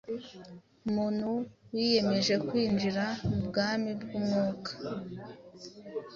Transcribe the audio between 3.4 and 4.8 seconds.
bwami bw’Umwuka